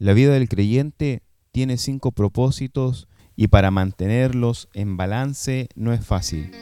[0.00, 1.22] La vida del creyente
[1.52, 3.06] tiene cinco propósitos
[3.36, 6.52] y para mantenerlos en balance no es fácil,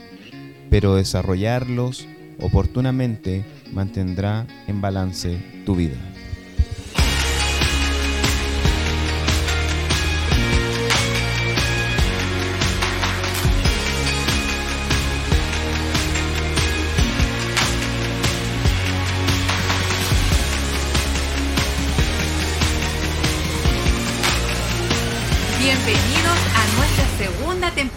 [0.71, 2.09] pero desarrollarlos
[2.41, 5.97] oportunamente mantendrá en balance tu vida.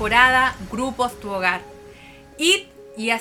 [0.02, 1.62] Temporada Grupos Tu Hogar.
[2.40, 2.64] Id
[2.98, 3.12] y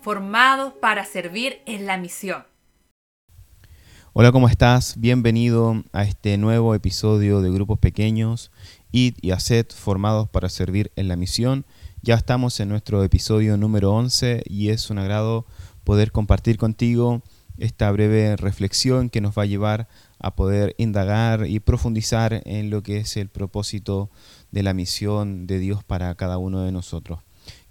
[0.00, 2.44] formados para servir en la misión.
[4.14, 4.94] Hola, ¿cómo estás?
[4.98, 8.50] Bienvenido a este nuevo episodio de Grupos Pequeños,
[8.92, 11.66] Id y haced formados para servir en la misión.
[12.00, 15.44] Ya estamos en nuestro episodio número 11 y es un agrado
[15.84, 17.20] poder compartir contigo
[17.58, 19.86] esta breve reflexión que nos va a llevar
[20.18, 24.08] a poder indagar y profundizar en lo que es el propósito
[24.52, 27.18] de la misión de Dios para cada uno de nosotros.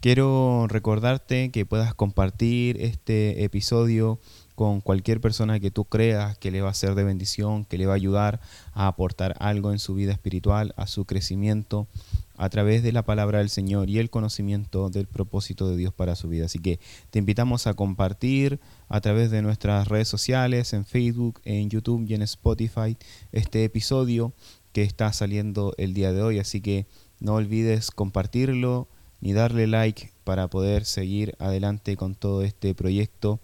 [0.02, 4.20] Quiero recordarte que puedas compartir este episodio
[4.56, 7.86] con cualquier persona que tú creas que le va a ser de bendición, que le
[7.86, 8.42] va a ayudar
[8.74, 11.88] a aportar algo en su vida espiritual, a su crecimiento,
[12.36, 16.16] a través de la palabra del Señor y el conocimiento del propósito de Dios para
[16.16, 16.46] su vida.
[16.46, 16.80] Así que
[17.12, 18.60] te invitamos a compartir
[18.90, 22.98] a través de nuestras redes sociales, en Facebook, en YouTube y en Spotify,
[23.32, 24.34] este episodio
[24.74, 26.40] que está saliendo el día de hoy.
[26.40, 26.88] Así que
[27.20, 28.88] no olvides compartirlo
[29.20, 33.40] ni darle like para poder seguir adelante con todo este proyecto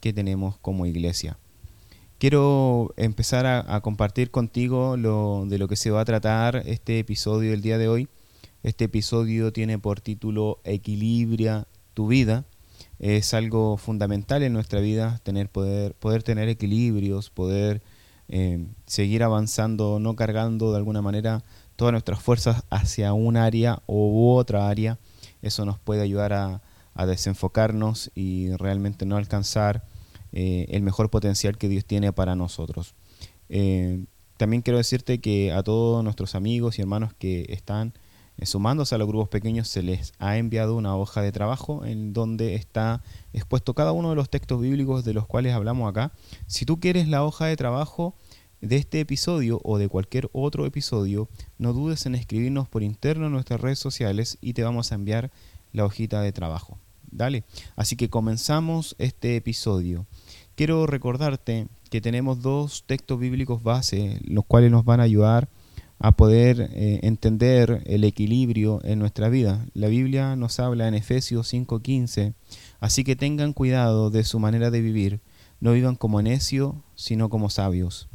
[0.00, 1.38] que tenemos como iglesia.
[2.18, 7.52] Quiero empezar a, compartir contigo lo, de lo que se va a tratar este episodio
[7.52, 8.08] del día de hoy
[8.62, 12.44] este episodio tiene por título Equilibria tu vida.
[12.98, 17.82] Es algo fundamental en nuestra vida tener poder, poder tener equilibrios, poder
[18.28, 21.42] eh, seguir avanzando, no cargando de alguna manera
[21.76, 24.98] todas nuestras fuerzas hacia un área u otra área.
[25.42, 26.60] Eso nos puede ayudar a,
[27.06, 29.84] desenfocarnos y realmente no alcanzar
[30.32, 32.96] eh, el mejor potencial que Dios tiene para nosotros.
[33.48, 34.04] Eh,
[34.36, 37.92] también quiero decirte que a todos nuestros amigos y hermanos que están
[38.42, 42.54] sumándose a los grupos pequeños, se les ha enviado una hoja de trabajo en donde
[42.54, 46.12] está expuesto cada uno de los textos bíblicos de los cuales hablamos acá.
[46.46, 48.14] Si tú quieres la hoja de trabajo
[48.60, 51.28] de este episodio o de cualquier otro episodio,
[51.58, 55.30] no dudes en escribirnos por interno en nuestras redes sociales y te vamos a enviar
[55.72, 56.78] la hojita de trabajo.
[57.10, 57.44] Dale.
[57.76, 60.06] Así que comenzamos este episodio.
[60.54, 65.48] Quiero recordarte que tenemos dos textos bíblicos base, los cuales nos van a ayudar
[65.98, 69.66] a poder eh, entender el equilibrio en nuestra vida.
[69.74, 72.34] La Biblia nos habla en Efesios 5:15,
[72.80, 75.20] así que tengan cuidado de su manera de vivir,
[75.60, 78.08] no vivan como necios, sino como sabios.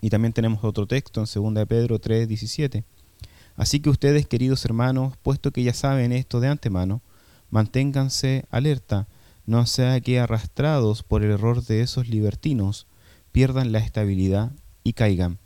[0.00, 2.84] Y también tenemos otro texto en 2 Pedro 3:17.
[3.56, 7.02] Así que ustedes, queridos hermanos, puesto que ya saben esto de antemano,
[7.50, 9.06] manténganse alerta,
[9.46, 12.88] no sea que arrastrados por el error de esos libertinos,
[13.30, 14.50] pierdan la estabilidad
[14.82, 15.38] y caigan.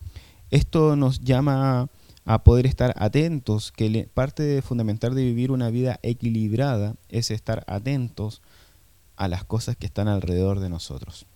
[0.51, 1.89] Esto nos llama
[2.25, 8.43] a poder estar atentos, que parte fundamental de vivir una vida equilibrada es estar atentos
[9.17, 11.27] a las cosas que están alrededor de nosotros.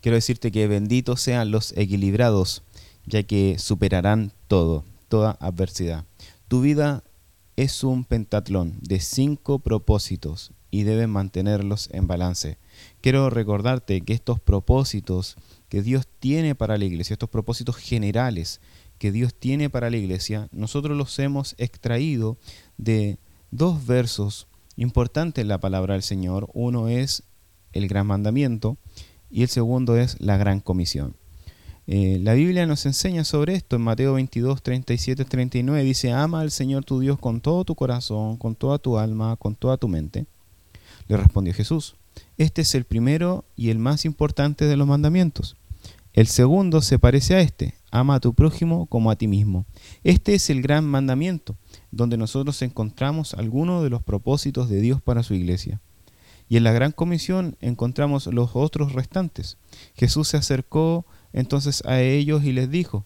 [0.00, 2.62] Quiero decirte que benditos sean los equilibrados,
[3.04, 6.04] ya que superarán todo, toda adversidad.
[6.48, 7.02] Tu vida
[7.56, 12.58] es un pentatlón de cinco propósitos y debes mantenerlos en balance.
[13.00, 15.36] Quiero recordarte que estos propósitos
[15.68, 18.60] que Dios tiene para la iglesia, estos propósitos generales
[18.98, 22.36] que Dios tiene para la iglesia, nosotros los hemos extraído
[22.76, 23.18] de
[23.50, 26.48] dos versos importantes en la palabra del Señor.
[26.52, 27.22] Uno es
[27.72, 28.76] el gran mandamiento
[29.30, 31.16] y el segundo es la gran comisión.
[31.86, 35.82] Eh, la Biblia nos enseña sobre esto en Mateo 22, 37, 39.
[35.84, 39.54] Dice, ama al Señor tu Dios con todo tu corazón, con toda tu alma, con
[39.54, 40.26] toda tu mente.
[41.06, 41.96] Le respondió Jesús,
[42.36, 45.56] este es el primero y el más importante de los mandamientos.
[46.12, 49.66] El segundo se parece a este, ama a tu prójimo como a ti mismo.
[50.02, 51.56] Este es el gran mandamiento,
[51.90, 55.80] donde nosotros encontramos algunos de los propósitos de Dios para su iglesia.
[56.48, 59.58] Y en la gran comisión encontramos los otros restantes.
[59.94, 63.04] Jesús se acercó entonces a ellos y les dijo,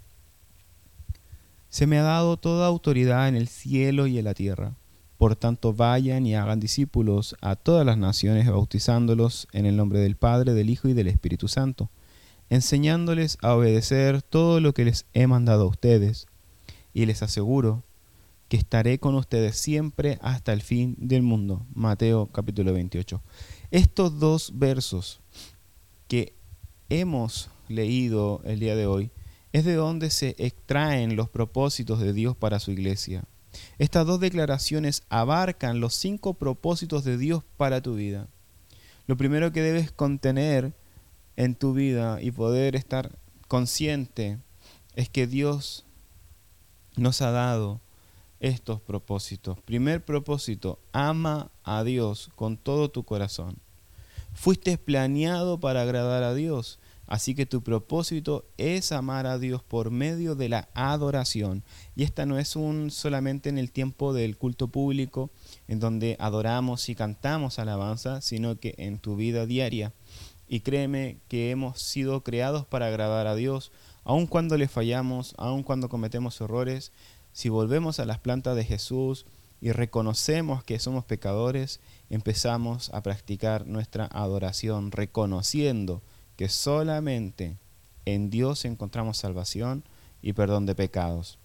[1.69, 4.75] Se me ha dado toda autoridad en el cielo y en la tierra.
[5.23, 10.17] Por tanto, vayan y hagan discípulos a todas las naciones, bautizándolos en el nombre del
[10.17, 11.91] Padre, del Hijo y del Espíritu Santo,
[12.51, 16.27] enseñándoles a obedecer todo lo que les he mandado a ustedes.
[16.93, 17.85] Y les aseguro
[18.49, 21.65] que estaré con ustedes siempre hasta el fin del mundo.
[21.73, 23.23] Mateo capítulo 28.
[23.71, 25.21] Estos dos versos
[26.09, 26.35] que
[26.89, 29.13] hemos leído el día de hoy
[29.53, 33.23] es de donde se extraen los propósitos de Dios para su iglesia.
[33.79, 38.29] Estas dos declaraciones abarcan los cinco propósitos de Dios para tu vida.
[39.07, 40.73] Lo primero que debes contener
[41.37, 43.19] en tu vida y poder estar
[43.49, 44.39] consciente
[44.95, 45.85] es que Dios
[46.97, 47.81] nos ha dado
[48.41, 49.61] estos propósitos.
[49.61, 53.57] Primer propósito, ama a Dios con todo tu corazón.
[54.35, 56.79] Fuiste planeado para agradar a Dios,
[57.13, 61.63] así que tu propósito es amar a Dios por medio de la adoración.
[61.95, 65.31] Y esta no es un solamente en el tiempo del culto público,
[65.69, 69.93] en donde adoramos y cantamos alabanza, sino que en tu vida diaria.
[70.49, 73.73] Y créeme que hemos sido creados para agradar a Dios,
[74.05, 76.93] aun cuando le fallamos, aun cuando cometemos errores,
[77.35, 79.27] si volvemos a las plantas de Jesús
[79.61, 86.01] y reconocemos que somos pecadores, empezamos a practicar nuestra adoración, reconociendo
[86.37, 87.59] que solamente
[88.05, 89.85] en Dios encontramos salvación
[90.21, 91.39] y perdón de pecados.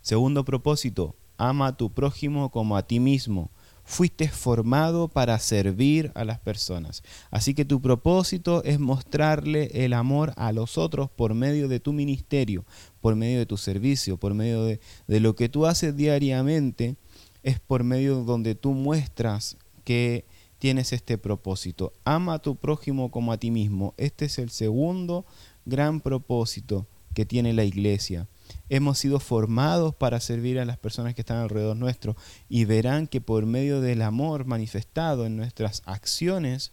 [0.00, 3.50] Segundo propósito, ama a tu prójimo como a ti mismo
[3.90, 7.02] fuiste formado para servir a las personas.
[7.32, 11.92] Así que tu propósito es mostrarle el amor a los otros por medio de tu
[11.92, 12.64] ministerio,
[13.00, 16.94] por medio de tu servicio, por medio de, lo que tú haces diariamente,
[17.42, 20.24] es por medio donde tú muestras que
[20.60, 21.92] tienes este propósito.
[22.04, 23.94] Ama a tu prójimo como a ti mismo.
[23.96, 25.26] Este es el segundo
[25.64, 28.28] gran propósito que tiene la iglesia
[28.68, 32.16] hemos sido formados para servir a las personas que están alrededor nuestro
[32.48, 36.72] y verán que por medio del amor manifestado en nuestras acciones,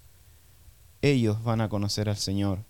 [1.02, 2.64] ellos van a conocer al Señor.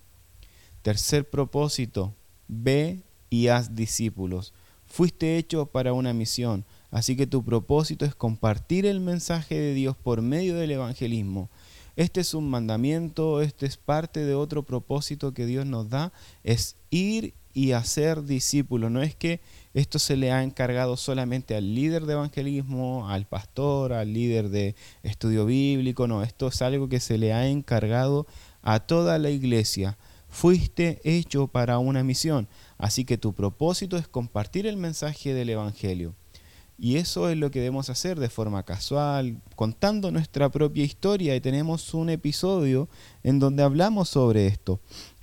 [0.81, 2.13] Tercer propósito,
[2.47, 4.53] ve y haz discípulos.
[4.85, 9.95] Fuiste hecho para una misión, así que tu propósito es compartir el mensaje de Dios
[9.97, 11.49] por medio del evangelismo.
[11.95, 16.13] Este es un mandamiento, este es parte de otro propósito que Dios nos da,
[16.43, 18.91] es ir y hacer discípulos.
[18.91, 19.41] No es que
[19.73, 24.75] esto se le ha encargado solamente al líder de evangelismo, al pastor, al líder de
[25.01, 28.27] estudio bíblico, no, esto es algo que se le ha encargado
[28.61, 29.97] a toda la iglesia.
[30.29, 32.47] Fuiste hecho para una misión,
[32.77, 36.13] así que tu propósito es compartir el mensaje del Evangelio.
[36.77, 41.35] Y eso es lo que debemos hacer de forma casual, contando nuestra propia historia.
[41.35, 42.87] Y tenemos un episodio
[43.23, 44.79] en donde hablamos sobre esto.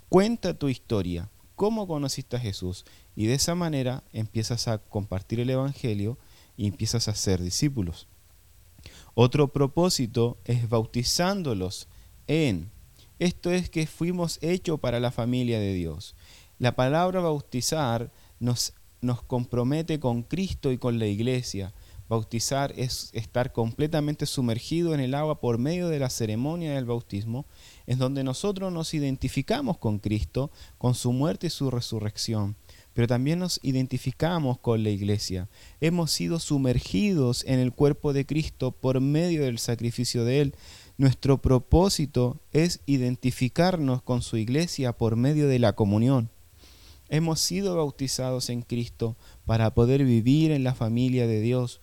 [0.08, 2.84] Cuenta tu historia cómo conociste a Jesús
[3.16, 6.18] y de esa manera empiezas a compartir el Evangelio
[6.56, 8.08] y empiezas a ser discípulos.
[9.14, 11.88] Otro propósito es bautizándolos
[12.26, 12.70] en.
[13.18, 16.16] Esto es que fuimos hechos para la familia de Dios.
[16.58, 18.10] La palabra bautizar
[18.40, 18.74] nos,
[19.04, 21.72] nos compromete con Cristo y con la iglesia.
[22.08, 27.46] Bautizar es estar completamente sumergido en el agua por medio de la ceremonia del bautismo
[27.86, 32.56] es donde nosotros nos identificamos con Cristo, con su muerte y su resurrección,
[32.92, 35.48] pero también nos identificamos con la iglesia.
[35.80, 40.54] Hemos sido sumergidos en el cuerpo de Cristo por medio del sacrificio de Él.
[40.98, 46.30] Nuestro propósito es identificarnos con su iglesia por medio de la comunión.
[47.08, 51.80] Hemos sido bautizados en Cristo para poder vivir en la familia de Dios.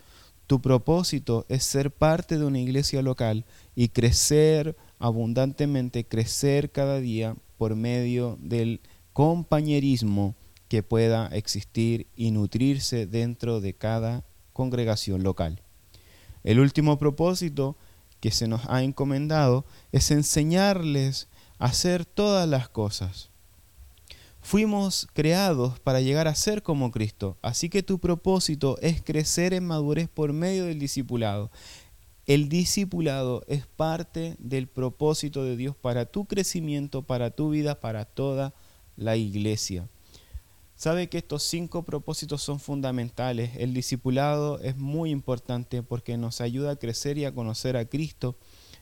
[0.47, 3.45] Tu propósito es ser parte de una iglesia local
[3.75, 8.81] y crecer abundantemente crecer cada día por medio del
[9.13, 10.35] compañerismo
[10.67, 14.23] que pueda existir y nutrirse dentro de cada
[14.53, 15.61] congregación local.
[16.43, 17.77] El último propósito
[18.19, 21.27] que se nos ha encomendado es enseñarles
[21.59, 23.30] a hacer todas las cosas.
[24.41, 29.65] Fuimos creados para llegar a ser como Cristo, así que tu propósito es crecer en
[29.65, 31.51] madurez por medio del discipulado.
[32.25, 38.05] El discipulado es parte del propósito de Dios para tu crecimiento, para tu vida, para
[38.05, 38.53] toda
[38.97, 39.87] la iglesia.
[40.75, 43.51] Sabe que estos cinco propósitos son fundamentales.
[43.57, 48.35] El discipulado es muy importante porque nos ayuda a crecer y a conocer a Cristo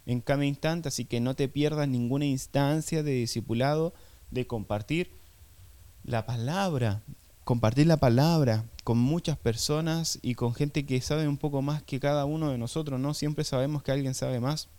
[0.05, 3.93] en cada instante, así que no te pierdas ninguna instancia de discipulado,
[4.31, 5.18] de compartir
[6.09, 7.03] la palabra,
[7.43, 11.99] compartir la palabra con muchas personas y con gente que sabe un poco más que
[11.99, 13.13] cada uno de nosotros, ¿no?
[13.13, 14.69] Siempre sabemos que alguien sabe más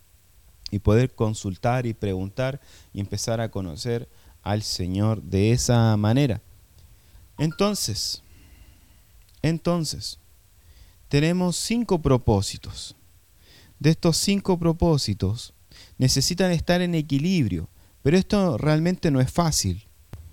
[0.73, 2.61] y poder consultar y preguntar
[2.93, 4.09] y empezar a conocer
[4.43, 6.43] al Señor de esa manera.
[7.39, 8.25] Entonces,
[9.41, 10.19] entonces,
[11.09, 12.97] tenemos cinco propósitos.
[13.79, 15.55] De estos cinco propósitos
[15.97, 17.69] necesitan estar en equilibrio,
[18.03, 19.87] pero esto realmente no es fácil.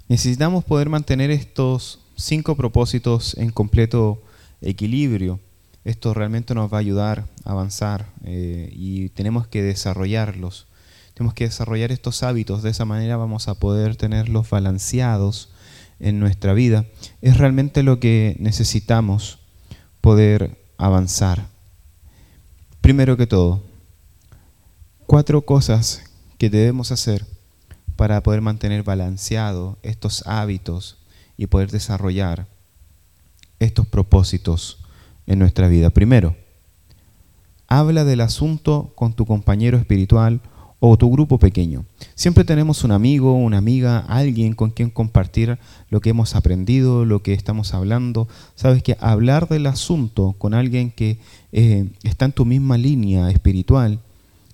[0.09, 4.21] Necesitamos poder mantener estos cinco propósitos en completo
[4.61, 5.39] equilibrio.
[5.83, 10.67] Esto realmente nos va a ayudar a avanzar eh, y tenemos que desarrollarlos.
[11.13, 15.49] Tenemos que desarrollar estos hábitos, de esa manera vamos a poder tenerlos balanceados
[15.99, 16.85] en nuestra vida,
[17.21, 19.39] es realmente lo que necesitamos
[19.99, 21.47] poder avanzar.
[22.81, 23.63] Primero que todo,
[25.07, 26.03] cuatro cosas
[26.37, 27.25] que debemos hacer
[27.97, 30.97] para poder mantener balanceado estos hábitos
[31.35, 32.47] y poder desarrollar
[33.59, 34.77] estos propósitos
[35.25, 35.89] en nuestra vida.
[35.89, 36.35] Primero,
[37.67, 40.39] habla del asunto con tu compañero espiritual
[40.79, 41.85] o tu grupo pequeño.
[42.13, 45.57] Siempre tenemos un amigo, una amiga, alguien con quien compartir
[45.89, 48.27] lo que hemos aprendido, lo que estamos hablando.
[48.55, 51.19] Sabes que hablar del asunto con alguien que
[51.51, 53.99] eh, está en tu misma línea espiritual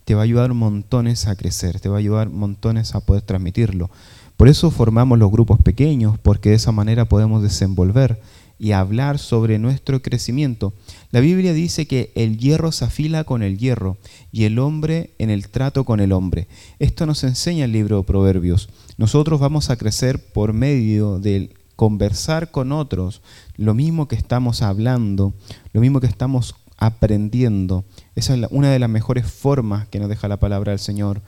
[0.06, 3.90] te va a ayudar montones a crecer, te va a ayudar montones a poder transmitirlo.
[4.38, 8.20] Por eso formamos los grupos pequeños, porque de esa manera podemos desenvolver
[8.60, 10.74] y hablar sobre nuestro crecimiento.
[11.12, 13.98] La Biblia dice que el hierro se afila con el hierro
[14.32, 16.48] y el hombre en el trato con el hombre.
[16.80, 18.70] Esto nos enseña el libro de Proverbios.
[18.98, 23.22] Nosotros vamos a crecer por medio del conversar con otros,
[23.58, 25.34] lo mismo que estamos hablando,
[25.74, 27.86] lo mismo que estamos aprendiendo.
[28.16, 31.22] Esa es una de las mejores formas que nos deja la palabra del Señor.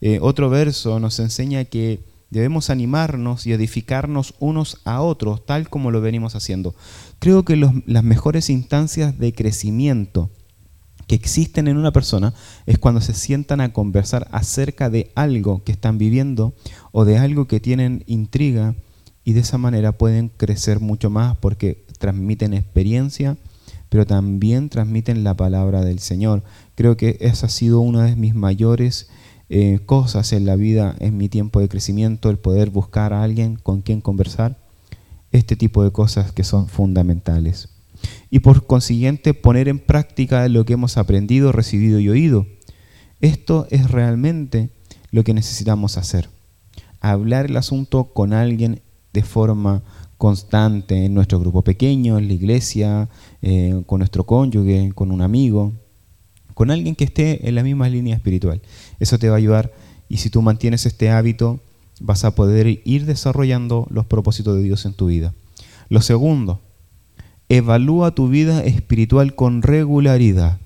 [0.00, 5.90] Eh, otro verso nos enseña que debemos animarnos y edificarnos unos a otros, tal como
[5.90, 6.74] lo venimos haciendo.
[7.18, 10.30] Creo que las mejores instancias de crecimiento
[11.06, 12.32] que existen en una persona
[12.64, 16.54] es cuando se sientan a conversar acerca de algo que están viviendo
[16.92, 18.74] o de algo que tienen intriga
[19.22, 23.36] y de esa manera pueden crecer mucho más porque transmiten experiencia,
[23.88, 26.42] pero también transmiten la palabra del Señor.
[26.74, 29.08] Creo que esa ha sido una de mis mayores
[29.48, 33.56] eh, cosas en la vida, en mi tiempo de crecimiento, el poder buscar a alguien
[33.56, 34.58] con quien conversar,
[35.32, 37.68] este tipo de cosas que son fundamentales.
[38.30, 42.46] Y por consiguiente poner en práctica lo que hemos aprendido, recibido y oído.
[43.20, 44.70] Esto es realmente
[45.10, 46.28] lo que necesitamos hacer.
[47.00, 49.82] Hablar el asunto con alguien de forma
[50.24, 53.10] constante en nuestro grupo pequeño, en la iglesia,
[53.42, 55.74] eh, con nuestro cónyuge, con un amigo,
[56.54, 58.62] con alguien que esté en la misma línea espiritual.
[58.98, 59.74] Eso te va a ayudar
[60.08, 61.60] y si tú mantienes este hábito
[62.00, 65.34] vas a poder ir desarrollando los propósitos de Dios en tu vida.
[65.90, 66.62] Lo segundo,
[67.50, 70.58] evalúa tu vida espiritual con regularidad.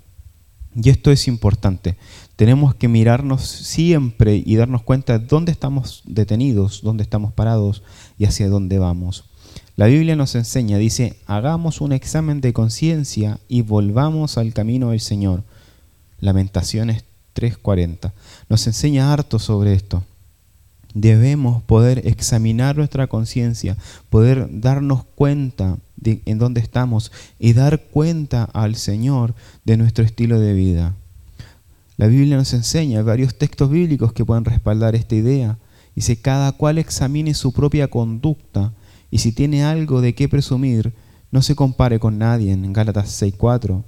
[0.80, 1.96] Y esto es importante.
[2.36, 7.82] Tenemos que mirarnos siempre y darnos cuenta de dónde estamos detenidos, dónde estamos parados
[8.18, 9.27] y hacia dónde vamos.
[9.78, 14.99] La Biblia nos enseña, dice, hagamos un examen de conciencia y volvamos al camino del
[14.99, 15.44] Señor.
[16.18, 18.12] Lamentaciones 3:40.
[18.49, 20.02] Nos enseña harto sobre esto.
[20.94, 23.76] Debemos poder examinar nuestra conciencia,
[24.11, 30.40] poder darnos cuenta de en dónde estamos y dar cuenta al Señor de nuestro estilo
[30.40, 30.97] de vida.
[31.97, 35.56] La Biblia nos enseña varios textos bíblicos que pueden respaldar esta idea.
[35.94, 38.73] Dice, cada cual examine su propia conducta
[39.10, 40.94] y si tiene algo de qué presumir,
[41.30, 43.84] no se compare con nadie en Gálatas 6:4.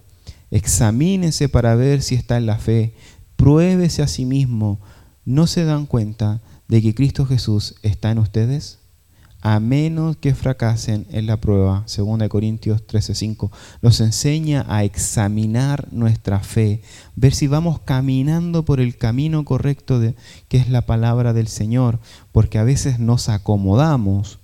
[0.50, 2.94] Examínese para ver si está en la fe,
[3.36, 4.80] pruébese a sí mismo.
[5.24, 8.78] ¿No se dan cuenta de que Cristo Jesús está en ustedes?
[9.42, 13.50] A menos que fracasen en la prueba, 2 Corintios 13:5,
[13.80, 16.82] nos enseña a examinar nuestra fe,
[17.16, 20.14] ver si vamos caminando por el camino correcto de,
[20.48, 22.00] que es la palabra del Señor,
[22.32, 24.39] porque a veces nos acomodamos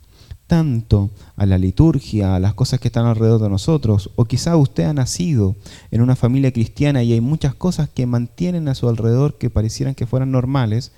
[0.47, 4.85] tanto a la liturgia, a las cosas que están alrededor de nosotros, o quizá usted
[4.85, 5.57] ha nacido
[5.91, 9.95] en una familia cristiana y hay muchas cosas que mantienen a su alrededor que parecieran
[9.95, 10.93] que fueran normales,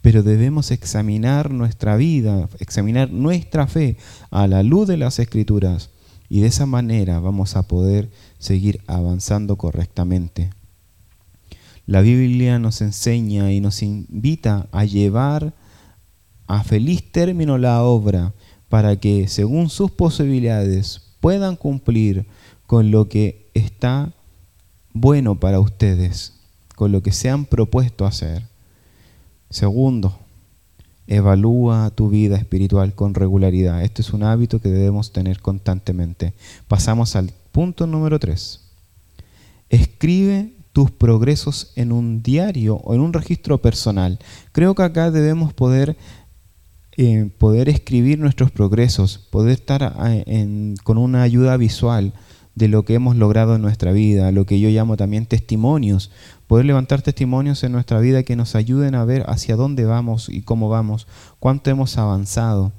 [0.00, 3.96] pero debemos examinar nuestra vida, examinar nuestra fe
[4.30, 5.90] a la luz de las escrituras
[6.28, 10.50] y de esa manera vamos a poder seguir avanzando correctamente.
[11.86, 15.54] La Biblia nos enseña y nos invita a llevar
[16.46, 18.32] a feliz término la obra
[18.74, 22.26] para que según sus posibilidades puedan cumplir
[22.66, 24.12] con lo que está
[24.92, 26.32] bueno para ustedes,
[26.74, 28.48] con lo que se han propuesto hacer.
[29.48, 30.18] Segundo,
[31.06, 33.84] evalúa tu vida espiritual con regularidad.
[33.84, 36.34] Este es un hábito que debemos tener constantemente.
[36.66, 38.72] Pasamos al punto número tres.
[39.68, 44.18] Escribe tus progresos en un diario o en un registro personal.
[44.50, 45.96] Creo que acá debemos poder
[46.96, 52.12] eh, poder escribir nuestros progresos, poder estar eh, con una ayuda visual
[52.54, 56.12] de lo que hemos logrado en nuestra vida, lo que yo llamo también testimonios,
[56.46, 60.42] poder levantar testimonios en nuestra vida que nos ayuden a ver hacia dónde vamos y
[60.42, 61.08] cómo vamos,
[61.40, 62.72] cuánto hemos avanzado.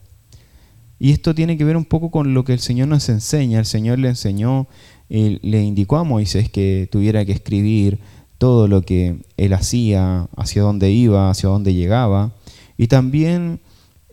[0.97, 3.59] Y esto tiene que ver un poco con lo que el Señor nos enseña.
[3.59, 4.67] El Señor le enseñó,
[5.09, 7.99] le indicó a Moisés que tuviera que escribir
[8.37, 12.31] todo lo que él hacía, hacia dónde iba, hacia dónde llegaba.
[12.77, 13.59] Y también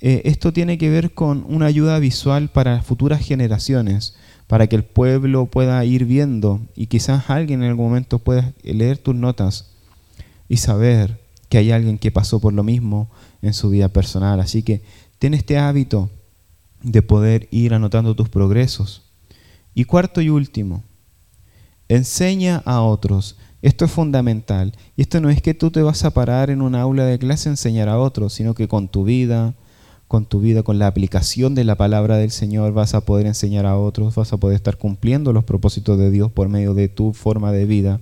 [0.05, 4.17] eh, esto tiene que ver con una ayuda visual para futuras generaciones,
[4.49, 8.99] para que el pueblo pueda ir viendo y quizás alguien en algún momento pueda leer
[8.99, 9.71] tus notas
[10.49, 13.11] y saber que hay alguien que pasó por lo mismo
[13.43, 14.41] en su vida personal.
[14.41, 14.83] Así que
[15.21, 16.11] ten este hábito
[16.83, 19.03] de poder ir anotando tus progresos.
[19.73, 20.83] Y cuarto y último,
[21.89, 23.37] enseña a otros.
[23.63, 24.75] Esto es fundamental.
[24.97, 27.49] Y esto no es que tú te vas a parar en un aula de clase
[27.49, 29.55] a enseñar a otros, sino que con tu vida,
[30.13, 33.65] con tu vida, con la aplicación de la palabra del Señor, vas a poder enseñar
[33.65, 37.15] a otros, vas a poder estar cumpliendo los propósitos de Dios por medio de tu
[37.15, 37.99] forma de vida,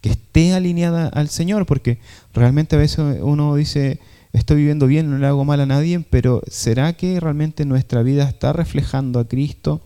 [0.00, 1.98] que esté alineada al Señor, porque
[2.32, 4.00] realmente a veces uno dice,
[4.32, 8.26] estoy viviendo bien, no le hago mal a nadie, pero ¿será que realmente nuestra vida
[8.26, 9.82] está reflejando a Cristo?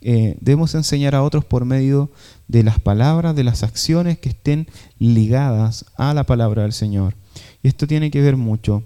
[0.00, 2.12] Eh, debemos enseñar a otros por medio
[2.46, 4.68] de las palabras, de las acciones que estén
[5.00, 7.16] ligadas a la palabra del Señor.
[7.64, 8.84] Y esto tiene que ver mucho.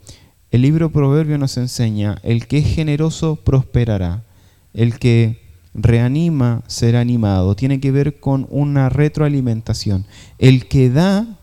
[0.53, 4.23] El libro Proverbio nos enseña, el que es generoso prosperará,
[4.75, 5.41] el que
[5.73, 10.05] reanima será animado, tiene que ver con una retroalimentación.
[10.39, 11.39] El que da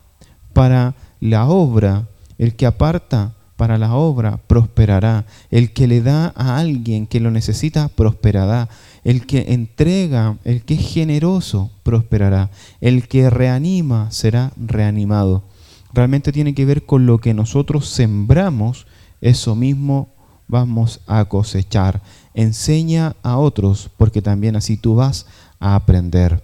[0.53, 5.25] para la obra, el que aparta para la obra, prosperará.
[5.49, 8.69] El que le da a alguien que lo necesita, prosperará.
[9.03, 12.51] El que entrega, el que es generoso, prosperará.
[12.79, 15.45] El que reanima, será reanimado.
[15.93, 18.85] Realmente tiene que ver con lo que nosotros sembramos,
[19.21, 20.13] eso mismo
[20.47, 22.01] vamos a cosechar.
[22.33, 25.25] Enseña a otros, porque también así tú vas
[25.59, 26.43] a aprender.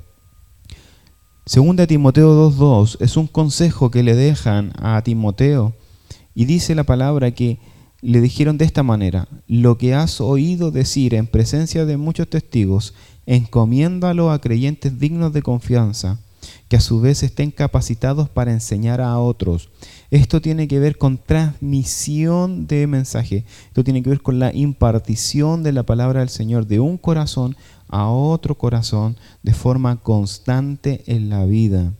[1.45, 5.75] Segunda Timoteo 2.2 es un consejo que le dejan a Timoteo
[6.33, 7.59] y dice la palabra que
[8.01, 12.93] le dijeron de esta manera, lo que has oído decir en presencia de muchos testigos,
[13.25, 16.19] encomiéndalo a creyentes dignos de confianza,
[16.67, 19.69] que a su vez estén capacitados para enseñar a otros.
[20.09, 25.63] Esto tiene que ver con transmisión de mensaje, esto tiene que ver con la impartición
[25.63, 27.55] de la palabra del Señor de un corazón
[27.87, 31.93] a otro corazón de forma constante en la vida.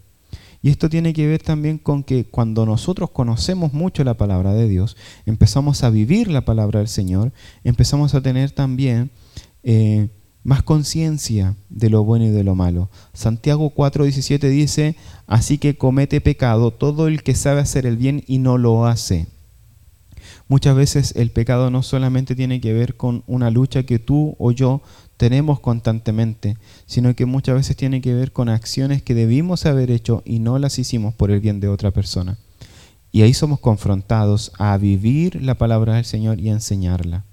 [0.61, 4.67] Y esto tiene que ver también con que cuando nosotros conocemos mucho la palabra de
[4.67, 4.97] Dios,
[5.27, 9.11] empezamos a vivir la palabra del Señor, empezamos a tener también
[9.61, 10.09] eh,
[10.45, 12.89] más conciencia de lo bueno y de lo malo.
[13.13, 18.37] Santiago 4:17 dice, así que comete pecado todo el que sabe hacer el bien y
[18.37, 19.25] no lo hace.
[20.47, 24.51] Muchas veces el pecado no solamente tiene que ver con una lucha que tú o
[24.51, 24.83] yo
[25.17, 30.21] tenemos constantemente, sino que muchas veces tiene que ver con acciones que debimos haber hecho
[30.25, 32.37] y no las hicimos por el bien de otra persona.
[33.11, 37.23] Y ahí somos confrontados a vivir la palabra del Señor y a enseñarla.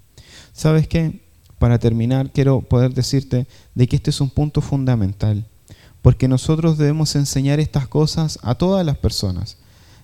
[0.51, 1.22] ¿Sabes qué?
[1.63, 5.45] Para terminar, quiero poder decirte de que este es un punto fundamental,
[6.01, 9.55] porque nosotros debemos enseñar estas cosas a todas las personas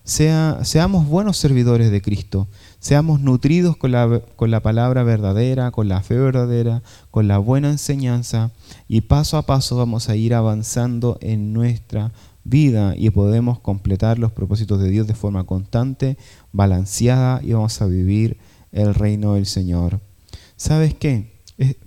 [0.06, 2.48] seamos buenos servidores de Cristo,
[2.80, 7.70] seamos nutridos con la, con la palabra verdadera, con la fe verdadera, con la buena
[7.70, 8.52] enseñanza
[8.88, 12.14] y paso a paso vamos a ir avanzando en nuestra
[12.46, 16.18] vida y podemos completar los propósitos de Dios de forma constante,
[16.54, 18.38] balanceada y vamos a vivir
[18.72, 20.00] el reino del Señor.
[20.56, 21.39] ¿Sabes qué?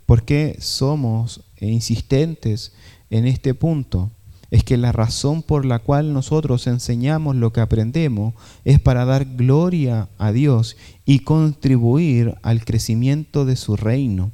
[0.06, 2.72] ¿Por qué somos insistentes
[3.11, 4.11] en este punto?
[4.52, 8.35] es que la razón por la cual nosotros enseñamos lo que aprendemos
[8.66, 14.30] es para dar gloria a Dios y contribuir al crecimiento de su reino.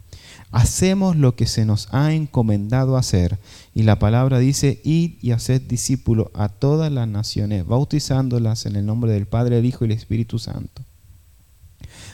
[0.50, 3.38] Hacemos lo que se nos ha encomendado hacer.
[3.74, 8.86] Y la palabra dice, id y haced discípulos a todas las naciones, bautizándolas en el
[8.86, 10.82] nombre del Padre, el Hijo y el Espíritu Santo.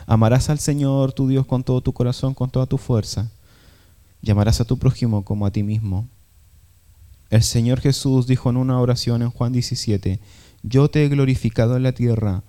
[0.07, 3.31] Amarás al Señor tu Dios con todo tu corazón, con toda tu fuerza.
[4.23, 6.09] Llamarás a tu prójimo como a ti mismo.
[7.31, 10.21] El Señor Jesús dijo en una oración en Juan 17,
[10.63, 12.43] Yo te he glorificado en la tierra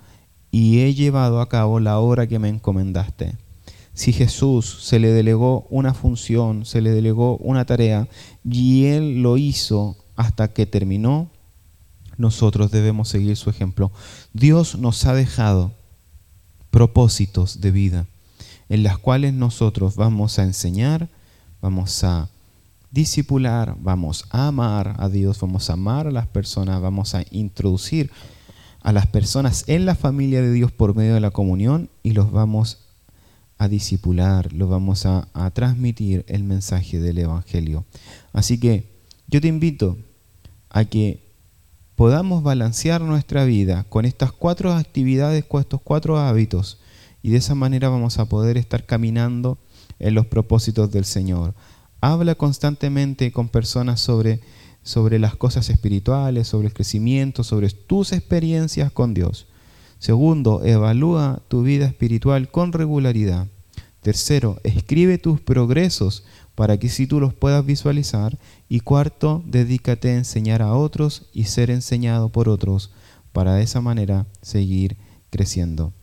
[0.52, 3.36] y he llevado a cabo la obra que me encomendaste.
[3.94, 8.08] Si Jesús se le delegó una función, se le delegó una tarea
[8.44, 11.30] y Él lo hizo hasta que terminó,
[12.18, 13.92] nosotros debemos seguir su ejemplo.
[14.34, 15.72] Dios nos ha dejado
[16.76, 18.06] propósitos de vida
[18.68, 21.08] en las cuales nosotros vamos a enseñar,
[21.62, 22.28] vamos a
[22.92, 28.12] discipular, vamos a amar a Dios, vamos a amar a las personas, vamos a introducir
[28.82, 32.34] a las personas en la familia de Dios por medio de la comunión y los
[32.34, 32.80] vamos
[33.58, 37.86] a discipular, los vamos a, a transmitir el mensaje del Evangelio.
[38.34, 38.92] Así que
[39.28, 39.98] yo te invito
[40.70, 41.25] a que
[41.96, 46.80] podamos balancear nuestra vida con estas cuatro actividades, con estos cuatro hábitos,
[47.22, 49.58] y de esa manera vamos a poder estar caminando
[50.00, 51.56] en los propósitos del Señor.
[52.02, 54.42] Habla constantemente con personas sobre,
[54.84, 59.48] sobre las cosas espirituales, sobre el crecimiento, sobre tus experiencias con Dios.
[59.98, 63.48] Segundo, evalúa tu vida espiritual con regularidad.
[64.02, 66.26] Tercero, escribe tus progresos
[66.56, 68.38] para que si tú los puedas visualizar.
[68.68, 72.92] Y cuarto, dedícate a enseñar a otros y ser enseñado por otros
[73.32, 74.98] para de esa manera seguir
[75.30, 75.94] creciendo.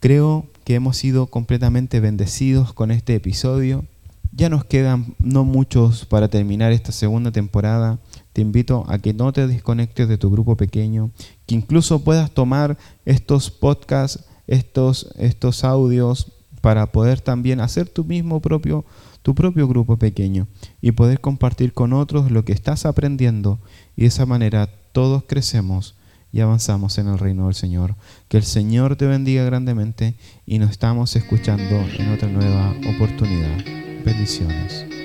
[0.00, 3.84] Creo que hemos sido completamente bendecidos con este episodio.
[4.32, 7.98] Ya nos quedan no muchos para terminar esta segunda temporada.
[8.32, 11.10] Te invito a que no te desconectes de tu grupo pequeño,
[11.46, 18.40] que incluso puedas tomar estos podcasts, estos, estos audios para poder también hacer tu mismo
[18.40, 18.86] propio
[19.22, 20.48] tu propio grupo pequeño
[20.80, 23.58] y poder compartir con otros lo que estás aprendiendo
[23.96, 25.96] y de esa manera todos crecemos
[26.32, 27.94] y avanzamos en el reino del Señor.
[28.28, 30.14] Que el Señor te bendiga grandemente
[30.46, 33.58] y nos estamos escuchando en otra nueva oportunidad.
[34.04, 35.01] Bendiciones.